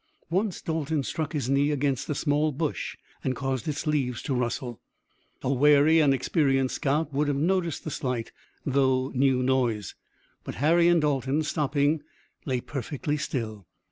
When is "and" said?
3.23-3.35, 5.99-6.11, 10.47-10.55, 10.87-11.01